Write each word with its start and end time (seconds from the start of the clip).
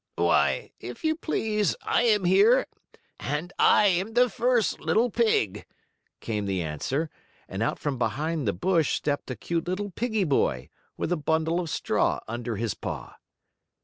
"Why, 0.15 0.71
if 0.79 1.03
you 1.03 1.15
please, 1.15 1.75
I 1.83 2.01
am 2.01 2.25
here, 2.25 2.65
and 3.19 3.53
I 3.59 3.85
am 3.85 4.13
the 4.13 4.29
first 4.31 4.79
little 4.79 5.11
pig," 5.11 5.67
came 6.19 6.45
the 6.47 6.63
answer, 6.63 7.11
and 7.47 7.61
out 7.61 7.77
from 7.77 7.99
behind 7.99 8.47
the 8.47 8.51
bush 8.53 8.95
stepped 8.95 9.29
a 9.29 9.35
cute 9.35 9.67
little 9.67 9.91
piggie 9.91 10.27
boy, 10.27 10.71
with 10.97 11.11
a 11.11 11.17
bundle 11.17 11.59
of 11.59 11.69
straw 11.69 12.19
under 12.27 12.55
his 12.55 12.73
paw. 12.73 13.13